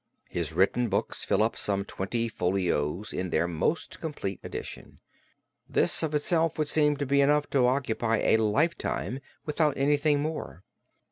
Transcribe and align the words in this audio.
His 0.31 0.51
written 0.51 0.89
books 0.89 1.23
fill 1.23 1.43
up 1.43 1.55
some 1.55 1.85
twenty 1.85 2.27
folios 2.27 3.13
in 3.13 3.29
their 3.29 3.47
most 3.47 3.99
complete 3.99 4.39
edition. 4.41 4.99
This 5.69 6.01
of 6.01 6.15
itself 6.15 6.57
would 6.57 6.67
seem 6.69 6.97
to 6.97 7.05
be 7.05 7.21
enough 7.21 7.47
to 7.51 7.67
occupy 7.67 8.17
a 8.17 8.37
lifetime 8.37 9.19
without 9.45 9.77
anything 9.77 10.19
more. 10.19 10.63